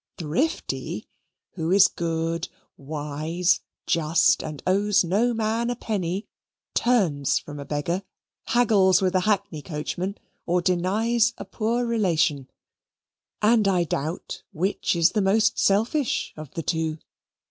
Thrifty, 0.17 1.07
who 1.51 1.69
is 1.69 1.87
good, 1.87 2.47
wise, 2.75 3.61
just, 3.85 4.41
and 4.43 4.63
owes 4.65 5.03
no 5.03 5.31
man 5.31 5.69
a 5.69 5.75
penny, 5.75 6.25
turns 6.73 7.37
from 7.37 7.59
a 7.59 7.65
beggar, 7.65 8.01
haggles 8.45 8.99
with 8.99 9.13
a 9.13 9.19
hackney 9.19 9.61
coachman, 9.61 10.17
or 10.47 10.59
denies 10.59 11.35
a 11.37 11.45
poor 11.45 11.85
relation, 11.85 12.49
and 13.43 13.67
I 13.67 13.83
doubt 13.83 14.41
which 14.51 14.95
is 14.95 15.11
the 15.11 15.21
most 15.21 15.59
selfish 15.59 16.33
of 16.35 16.51
the 16.55 16.63
two. 16.63 16.97